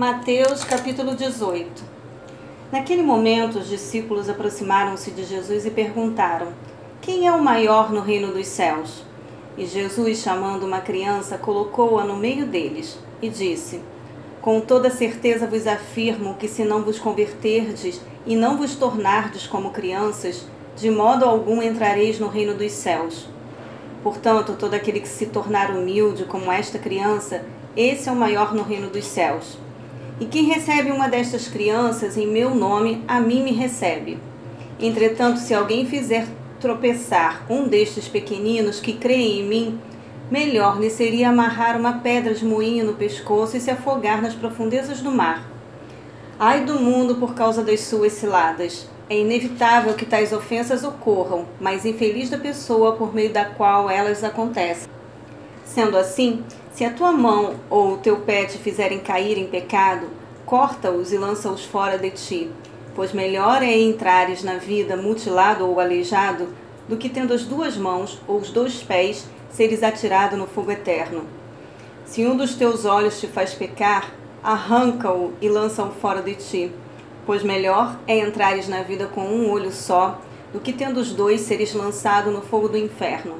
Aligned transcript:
Mateus 0.00 0.64
capítulo 0.64 1.14
18 1.14 1.84
Naquele 2.72 3.02
momento, 3.02 3.58
os 3.58 3.68
discípulos 3.68 4.30
aproximaram-se 4.30 5.10
de 5.10 5.24
Jesus 5.24 5.66
e 5.66 5.70
perguntaram: 5.70 6.54
Quem 7.02 7.26
é 7.26 7.32
o 7.32 7.44
maior 7.44 7.92
no 7.92 8.00
reino 8.00 8.32
dos 8.32 8.46
céus? 8.46 9.04
E 9.58 9.66
Jesus, 9.66 10.16
chamando 10.16 10.64
uma 10.64 10.80
criança, 10.80 11.36
colocou-a 11.36 12.02
no 12.02 12.16
meio 12.16 12.46
deles 12.46 12.98
e 13.20 13.28
disse: 13.28 13.82
Com 14.40 14.58
toda 14.62 14.88
certeza 14.88 15.46
vos 15.46 15.66
afirmo 15.66 16.32
que, 16.36 16.48
se 16.48 16.64
não 16.64 16.82
vos 16.82 16.98
converterdes 16.98 18.00
e 18.24 18.34
não 18.34 18.56
vos 18.56 18.74
tornardes 18.76 19.46
como 19.46 19.68
crianças, 19.68 20.46
de 20.76 20.90
modo 20.90 21.26
algum 21.26 21.60
entrareis 21.60 22.18
no 22.18 22.28
reino 22.28 22.54
dos 22.54 22.72
céus. 22.72 23.28
Portanto, 24.02 24.56
todo 24.58 24.72
aquele 24.72 25.00
que 25.00 25.08
se 25.08 25.26
tornar 25.26 25.70
humilde 25.70 26.24
como 26.24 26.50
esta 26.50 26.78
criança, 26.78 27.44
esse 27.76 28.08
é 28.08 28.12
o 28.12 28.16
maior 28.16 28.54
no 28.54 28.62
reino 28.62 28.88
dos 28.88 29.04
céus. 29.04 29.58
E 30.20 30.26
quem 30.26 30.44
recebe 30.44 30.92
uma 30.92 31.08
destas 31.08 31.48
crianças 31.48 32.18
em 32.18 32.26
meu 32.26 32.54
nome, 32.54 33.02
a 33.08 33.18
mim 33.18 33.42
me 33.42 33.52
recebe. 33.52 34.18
Entretanto, 34.78 35.40
se 35.40 35.54
alguém 35.54 35.86
fizer 35.86 36.26
tropeçar 36.60 37.46
um 37.48 37.66
destes 37.66 38.06
pequeninos 38.06 38.80
que 38.80 38.92
creem 38.92 39.40
em 39.40 39.48
mim, 39.48 39.80
melhor 40.30 40.78
lhe 40.78 40.90
seria 40.90 41.30
amarrar 41.30 41.78
uma 41.78 41.94
pedra 42.00 42.34
de 42.34 42.44
moinho 42.44 42.84
no 42.84 42.92
pescoço 42.92 43.56
e 43.56 43.60
se 43.60 43.70
afogar 43.70 44.20
nas 44.20 44.34
profundezas 44.34 45.00
do 45.00 45.10
mar. 45.10 45.48
Ai 46.38 46.64
do 46.66 46.78
mundo 46.78 47.14
por 47.14 47.34
causa 47.34 47.64
das 47.64 47.80
suas 47.80 48.12
ciladas. 48.12 48.86
É 49.08 49.18
inevitável 49.18 49.94
que 49.94 50.04
tais 50.04 50.32
ofensas 50.34 50.84
ocorram, 50.84 51.46
mas 51.58 51.86
infeliz 51.86 52.28
da 52.28 52.38
pessoa 52.38 52.92
por 52.92 53.14
meio 53.14 53.32
da 53.32 53.46
qual 53.46 53.90
elas 53.90 54.22
acontecem. 54.22 54.88
Sendo 55.64 55.96
assim, 55.96 56.44
se 56.72 56.84
a 56.84 56.92
tua 56.92 57.12
mão 57.12 57.56
ou 57.68 57.94
o 57.94 57.98
teu 57.98 58.18
pé 58.18 58.44
te 58.44 58.58
fizerem 58.58 59.00
cair 59.00 59.38
em 59.38 59.46
pecado, 59.46 60.08
corta-os 60.46 61.12
e 61.12 61.18
lança-os 61.18 61.64
fora 61.64 61.98
de 61.98 62.10
ti, 62.10 62.50
pois 62.94 63.12
melhor 63.12 63.62
é 63.62 63.78
entrares 63.78 64.42
na 64.42 64.56
vida 64.56 64.96
mutilado 64.96 65.66
ou 65.66 65.80
aleijado 65.80 66.48
do 66.88 66.96
que 66.96 67.08
tendo 67.08 67.32
as 67.32 67.44
duas 67.44 67.76
mãos 67.76 68.20
ou 68.26 68.38
os 68.38 68.50
dois 68.50 68.82
pés 68.82 69.26
seres 69.50 69.82
atirado 69.82 70.36
no 70.36 70.46
fogo 70.46 70.70
eterno. 70.70 71.24
Se 72.04 72.26
um 72.26 72.36
dos 72.36 72.54
teus 72.54 72.84
olhos 72.84 73.20
te 73.20 73.26
faz 73.26 73.54
pecar, 73.54 74.12
arranca-o 74.42 75.32
e 75.40 75.48
lança-o 75.48 75.90
fora 75.90 76.22
de 76.22 76.34
ti 76.34 76.72
pois 77.30 77.44
melhor 77.44 77.96
é 78.08 78.18
entrares 78.18 78.66
na 78.66 78.82
vida 78.82 79.06
com 79.06 79.20
um 79.20 79.50
olho 79.50 79.70
só 79.70 80.20
do 80.52 80.58
que 80.58 80.72
tendo 80.72 80.98
os 80.98 81.12
dois 81.12 81.42
seres 81.42 81.72
lançado 81.72 82.30
no 82.32 82.42
fogo 82.42 82.68
do 82.68 82.76
inferno. 82.76 83.36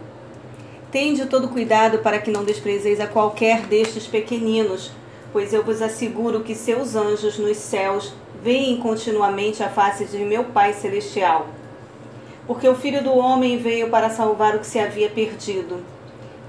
Tende 0.91 1.27
todo 1.27 1.49
cuidado 1.49 1.99
para 1.99 2.19
que 2.19 2.33
não 2.33 2.43
desprezeis 2.43 2.99
a 2.99 3.07
qualquer 3.07 3.63
destes 3.67 4.09
pequeninos, 4.09 4.91
pois 5.33 5.53
eu 5.53 5.63
vos 5.63 5.81
asseguro 5.81 6.41
que 6.41 6.53
seus 6.53 6.97
anjos 6.97 7.39
nos 7.39 7.57
céus 7.59 8.13
veem 8.43 8.77
continuamente 8.79 9.63
a 9.63 9.69
face 9.69 10.05
de 10.07 10.19
meu 10.19 10.45
Pai 10.45 10.73
celestial. 10.73 11.47
Porque 12.45 12.69
o 12.69 12.75
Filho 12.75 13.05
do 13.05 13.17
homem 13.17 13.57
veio 13.57 13.89
para 13.89 14.11
salvar 14.11 14.57
o 14.57 14.59
que 14.59 14.67
se 14.67 14.81
havia 14.81 15.09
perdido. 15.09 15.85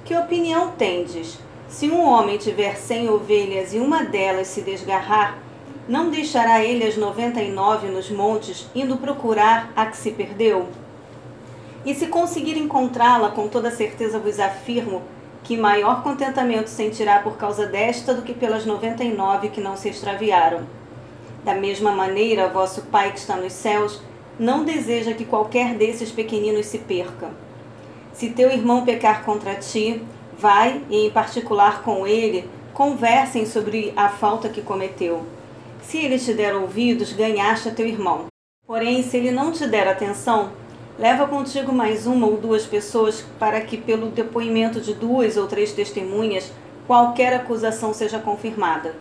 Que 0.03 0.16
opinião 0.16 0.72
tendes? 0.72 1.38
Se 1.69 1.88
um 1.88 2.03
homem 2.03 2.39
tiver 2.39 2.78
cem 2.78 3.09
ovelhas 3.09 3.75
e 3.75 3.78
uma 3.78 4.03
delas 4.03 4.47
se 4.47 4.62
desgarrar, 4.62 5.38
não 5.88 6.09
deixará 6.09 6.64
ele 6.64 6.84
as 6.84 6.97
noventa 6.97 7.42
e 7.44 7.52
nove 7.52 7.89
nos 7.89 8.09
montes, 8.09 8.67
indo 8.73 8.97
procurar 8.97 9.72
a 9.75 9.86
que 9.86 9.97
se 9.97 10.09
perdeu? 10.09 10.67
E 11.86 11.96
se 11.96 12.08
conseguir 12.08 12.58
encontrá-la, 12.58 13.32
com 13.32 13.48
toda 13.48 13.72
certeza 13.72 14.20
vos 14.20 14.40
afirmo 14.40 15.02
que 15.44 15.58
maior 15.58 16.04
contentamento 16.04 16.70
sentirá 16.70 17.20
por 17.20 17.38
causa 17.38 17.66
desta 17.66 18.14
do 18.14 18.22
que 18.22 18.34
pelas 18.34 18.66
noventa 18.66 19.04
e 19.04 19.12
nove 19.12 19.50
que 19.50 19.60
não 19.60 19.76
se 19.76 19.90
extraviaram. 19.90 20.62
Da 21.44 21.56
mesma 21.56 21.92
maneira, 21.92 22.50
vosso 22.50 22.84
Pai 22.84 23.12
que 23.12 23.20
está 23.20 23.36
nos 23.36 23.54
céus 23.54 24.02
não 24.40 24.64
deseja 24.64 25.14
que 25.14 25.26
qualquer 25.26 25.74
desses 25.74 26.12
pequeninos 26.12 26.68
se 26.68 26.78
perca. 26.78 27.30
Se 28.14 28.30
teu 28.30 28.52
irmão 28.52 28.86
pecar 28.86 29.24
contra 29.25 29.56
ti, 29.56 30.02
vai 30.38 30.81
e, 30.90 31.08
em 31.08 31.09
particular 31.09 31.81
com 31.81 32.06
ele, 32.06 32.47
conversem 32.74 33.46
sobre 33.46 33.91
a 33.96 34.09
falta 34.09 34.50
que 34.50 34.62
cometeu 34.62 35.25
se 35.81 35.97
ele 35.97 36.20
te 36.20 36.34
der 36.34 36.56
ouvidos, 36.56 37.12
ganhaste 37.14 37.70
a 37.70 37.72
teu 37.74 37.88
irmão. 37.88 38.28
Porém, 38.66 39.03
se 39.03 39.18
ele 39.18 39.31
não 39.31 39.52
te 39.52 39.68
der 39.68 39.88
atenção, 39.88 40.52
leva 41.01 41.25
contigo 41.25 41.73
mais 41.73 42.06
uma 42.06 42.28
ou 42.28 42.38
duas 42.38 42.63
pessoas 42.63 43.25
para 43.39 43.59
que, 43.62 43.75
pelo 43.75 44.12
depoimento 44.12 44.79
de 44.79 44.94
duas 44.94 45.35
ou 45.35 45.47
três 45.47 45.72
testemunhas, 45.72 46.51
qualquer 46.85 47.34
acusação 47.34 47.91
seja 47.91 48.19
confirmada. 48.19 48.94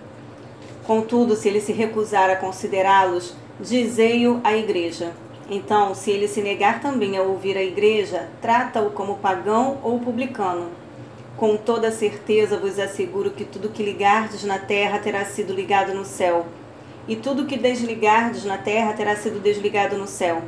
Contudo, 0.86 1.36
se 1.36 1.46
ele 1.46 1.60
se 1.60 1.72
recusar 1.72 2.30
a 2.30 2.36
considerá-los, 2.36 3.34
dizei-o 3.60 4.40
à 4.42 4.56
igreja. 4.56 5.12
Então, 5.50 5.94
se 5.94 6.10
ele 6.10 6.26
se 6.26 6.40
negar 6.40 6.80
também 6.80 7.18
a 7.18 7.22
ouvir 7.22 7.58
a 7.58 7.62
igreja, 7.62 8.30
trata-o 8.40 8.92
como 8.92 9.18
pagão 9.18 9.76
ou 9.82 10.00
publicano. 10.00 10.68
Com 11.36 11.58
toda 11.58 11.92
certeza 11.92 12.56
vos 12.56 12.78
asseguro 12.78 13.32
que 13.32 13.44
tudo 13.44 13.68
que 13.68 13.82
ligardes 13.82 14.42
na 14.44 14.58
terra 14.58 14.98
terá 14.98 15.26
sido 15.26 15.52
ligado 15.52 15.92
no 15.92 16.06
céu 16.06 16.46
e 17.06 17.14
tudo 17.14 17.44
que 17.44 17.58
desligardes 17.58 18.46
na 18.46 18.56
terra 18.56 18.94
terá 18.94 19.14
sido 19.16 19.38
desligado 19.38 19.98
no 19.98 20.06
céu. 20.06 20.42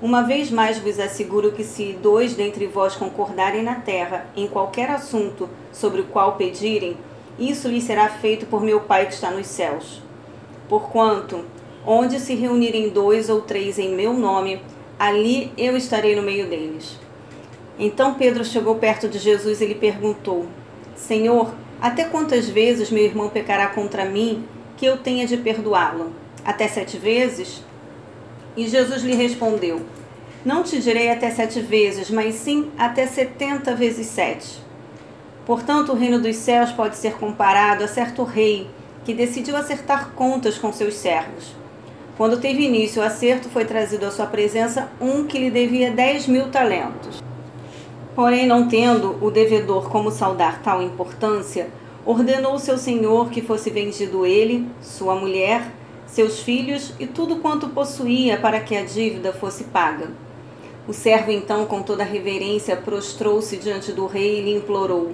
Uma 0.00 0.22
vez 0.22 0.48
mais 0.48 0.78
vos 0.78 1.00
asseguro 1.00 1.50
que 1.50 1.64
se 1.64 1.92
dois 2.00 2.34
dentre 2.34 2.68
vós 2.68 2.94
concordarem 2.94 3.64
na 3.64 3.74
terra 3.74 4.26
em 4.36 4.46
qualquer 4.46 4.88
assunto 4.90 5.50
sobre 5.72 6.02
o 6.02 6.04
qual 6.04 6.36
pedirem, 6.36 6.96
isso 7.36 7.66
lhes 7.66 7.82
será 7.82 8.08
feito 8.08 8.46
por 8.46 8.62
meu 8.62 8.80
Pai 8.80 9.06
que 9.06 9.14
está 9.14 9.32
nos 9.32 9.48
céus. 9.48 10.00
Porquanto, 10.68 11.44
onde 11.84 12.20
se 12.20 12.36
reunirem 12.36 12.90
dois 12.90 13.28
ou 13.28 13.40
três 13.40 13.76
em 13.76 13.92
meu 13.92 14.12
nome, 14.12 14.62
ali 14.96 15.52
eu 15.58 15.76
estarei 15.76 16.14
no 16.14 16.22
meio 16.22 16.48
deles. 16.48 16.96
Então 17.76 18.14
Pedro 18.14 18.44
chegou 18.44 18.76
perto 18.76 19.08
de 19.08 19.18
Jesus 19.18 19.60
e 19.60 19.66
lhe 19.66 19.74
perguntou: 19.74 20.46
Senhor, 20.94 21.52
até 21.80 22.04
quantas 22.04 22.48
vezes 22.48 22.90
meu 22.92 23.04
irmão 23.04 23.30
pecará 23.30 23.66
contra 23.66 24.04
mim 24.04 24.44
que 24.76 24.86
eu 24.86 24.96
tenha 24.96 25.26
de 25.26 25.36
perdoá-lo? 25.36 26.12
Até 26.44 26.68
sete 26.68 26.98
vezes? 26.98 27.64
E 28.58 28.66
Jesus 28.66 29.04
lhe 29.04 29.14
respondeu: 29.14 29.82
Não 30.44 30.64
te 30.64 30.80
direi 30.80 31.12
até 31.12 31.30
sete 31.30 31.60
vezes, 31.60 32.10
mas 32.10 32.34
sim 32.34 32.72
até 32.76 33.06
setenta 33.06 33.72
vezes 33.72 34.08
sete. 34.08 34.60
Portanto, 35.46 35.92
o 35.92 35.94
reino 35.94 36.20
dos 36.20 36.34
céus 36.34 36.72
pode 36.72 36.96
ser 36.96 37.12
comparado 37.12 37.84
a 37.84 37.88
certo 37.88 38.24
rei 38.24 38.68
que 39.04 39.14
decidiu 39.14 39.56
acertar 39.56 40.10
contas 40.10 40.58
com 40.58 40.72
seus 40.72 40.94
servos. 40.94 41.54
Quando 42.16 42.40
teve 42.40 42.64
início 42.64 43.00
o 43.00 43.04
acerto, 43.04 43.48
foi 43.48 43.64
trazido 43.64 44.04
à 44.04 44.10
sua 44.10 44.26
presença 44.26 44.90
um 45.00 45.22
que 45.22 45.38
lhe 45.38 45.52
devia 45.52 45.92
dez 45.92 46.26
mil 46.26 46.50
talentos. 46.50 47.22
Porém, 48.12 48.44
não 48.44 48.66
tendo 48.66 49.24
o 49.24 49.30
devedor 49.30 49.88
como 49.88 50.10
saudar 50.10 50.62
tal 50.62 50.82
importância, 50.82 51.68
ordenou 52.04 52.58
seu 52.58 52.76
senhor 52.76 53.30
que 53.30 53.40
fosse 53.40 53.70
vendido 53.70 54.26
ele, 54.26 54.66
sua 54.82 55.14
mulher, 55.14 55.77
seus 56.08 56.40
filhos 56.40 56.92
e 56.98 57.06
tudo 57.06 57.36
quanto 57.36 57.68
possuía 57.68 58.36
para 58.36 58.58
que 58.58 58.76
a 58.76 58.84
dívida 58.84 59.32
fosse 59.32 59.64
paga. 59.64 60.10
O 60.88 60.92
servo 60.92 61.30
então, 61.30 61.66
com 61.66 61.82
toda 61.82 62.02
reverência, 62.02 62.74
prostrou-se 62.74 63.56
diante 63.56 63.92
do 63.92 64.06
rei 64.06 64.40
e 64.40 64.42
lhe 64.42 64.56
implorou: 64.56 65.12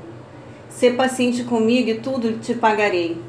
Sê 0.71 0.91
paciente 0.91 1.44
comigo 1.44 1.91
e 1.91 1.99
tudo 1.99 2.38
te 2.38 2.55
pagarei. 2.55 3.21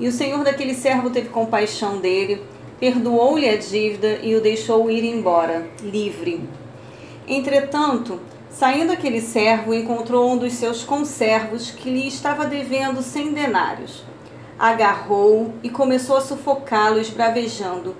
E 0.00 0.08
o 0.08 0.12
senhor 0.12 0.42
daquele 0.42 0.74
servo 0.74 1.10
teve 1.10 1.28
compaixão 1.28 1.98
dele, 1.98 2.40
perdoou-lhe 2.80 3.48
a 3.48 3.56
dívida 3.56 4.20
e 4.22 4.34
o 4.34 4.40
deixou 4.40 4.90
ir 4.90 5.04
embora, 5.04 5.66
livre. 5.82 6.40
Entretanto, 7.28 8.20
Saindo 8.54 8.92
aquele 8.92 9.20
servo, 9.20 9.74
encontrou 9.74 10.30
um 10.30 10.38
dos 10.38 10.52
seus 10.52 10.84
conservos 10.84 11.72
que 11.72 11.90
lhe 11.90 12.06
estava 12.06 12.46
devendo 12.46 13.02
cem 13.02 13.32
denários. 13.32 14.04
Agarrou-o 14.58 15.52
e 15.62 15.68
começou 15.68 16.16
a 16.16 16.20
sufocá-lo, 16.20 17.00
esbravejando: 17.00 17.96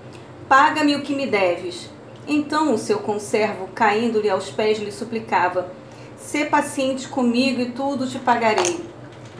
Paga-me 0.47 0.95
o 0.95 1.01
que 1.01 1.15
me 1.15 1.27
deves. 1.27 1.89
Então 2.27 2.73
o 2.73 2.77
seu 2.77 2.99
conservo, 2.99 3.67
caindo-lhe 3.75 4.29
aos 4.29 4.49
pés, 4.49 4.79
lhe 4.79 4.91
suplicava: 4.91 5.71
Sê 6.17 6.45
paciente 6.45 7.07
comigo 7.07 7.61
e 7.61 7.71
tudo 7.71 8.07
te 8.07 8.19
pagarei. 8.19 8.83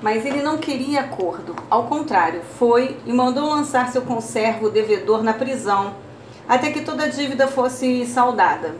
Mas 0.01 0.25
ele 0.25 0.43
não 0.43 0.57
queria 0.57 1.01
acordo. 1.01 1.55
Ao 1.69 1.87
contrário, 1.87 2.41
foi 2.59 2.97
e 3.05 3.13
mandou 3.13 3.49
lançar 3.49 3.91
seu 3.91 4.01
conservo 4.01 4.69
devedor 4.69 5.23
na 5.23 5.33
prisão, 5.33 5.95
até 6.47 6.69
que 6.71 6.81
toda 6.81 7.05
a 7.05 7.09
dívida 7.09 7.47
fosse 7.47 8.05
saldada. 8.05 8.75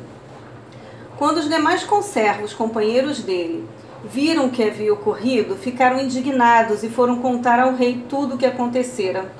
Quando 1.17 1.37
os 1.37 1.47
demais 1.47 1.83
conservos, 1.83 2.53
companheiros 2.53 3.19
dele, 3.19 3.67
viram 4.05 4.45
o 4.45 4.51
que 4.51 4.63
havia 4.63 4.93
ocorrido, 4.93 5.55
ficaram 5.55 5.99
indignados 5.99 6.83
e 6.83 6.89
foram 6.89 7.17
contar 7.17 7.59
ao 7.59 7.75
rei 7.75 8.03
tudo 8.07 8.35
o 8.35 8.37
que 8.37 8.45
acontecera. 8.45 9.31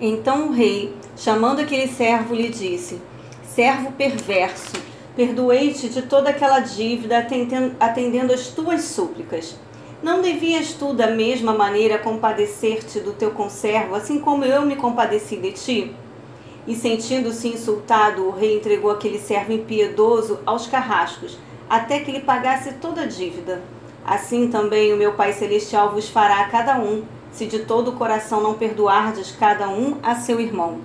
Então 0.00 0.48
o 0.48 0.52
rei, 0.52 0.94
chamando 1.16 1.60
aquele 1.60 1.88
servo, 1.88 2.34
lhe 2.34 2.48
disse: 2.48 3.00
Servo 3.42 3.92
perverso, 3.92 4.72
perdoei-te 5.16 5.88
de 5.88 6.02
toda 6.02 6.30
aquela 6.30 6.60
dívida 6.60 7.18
atendendo, 7.78 8.32
às 8.32 8.48
tuas 8.48 8.82
súplicas. 8.82 9.56
Não 10.02 10.22
devias 10.22 10.72
tu, 10.72 10.94
da 10.94 11.08
mesma 11.08 11.52
maneira, 11.52 11.98
compadecer-te 11.98 13.00
do 13.00 13.12
teu 13.12 13.32
conservo, 13.32 13.94
assim 13.94 14.18
como 14.18 14.44
eu 14.44 14.64
me 14.64 14.76
compadeci 14.76 15.36
de 15.36 15.52
ti? 15.52 15.94
E 16.66 16.74
sentindo-se 16.74 17.48
insultado, 17.48 18.26
o 18.26 18.30
rei 18.30 18.56
entregou 18.56 18.90
aquele 18.90 19.18
servo 19.18 19.52
impiedoso 19.52 20.38
aos 20.46 20.66
carrascos, 20.66 21.36
até 21.68 22.00
que 22.00 22.12
lhe 22.12 22.20
pagasse 22.20 22.72
toda 22.74 23.02
a 23.02 23.06
dívida. 23.06 23.60
Assim 24.04 24.48
também 24.48 24.92
o 24.92 24.96
meu 24.96 25.12
Pai 25.12 25.32
Celestial 25.32 25.92
vos 25.92 26.08
fará 26.08 26.40
a 26.40 26.48
cada 26.48 26.78
um, 26.78 27.04
se 27.30 27.46
de 27.46 27.60
todo 27.60 27.88
o 27.88 27.96
coração 27.96 28.42
não 28.42 28.54
perdoardes 28.54 29.30
cada 29.38 29.68
um 29.68 29.96
a 30.02 30.14
seu 30.14 30.40
irmão. 30.40 30.80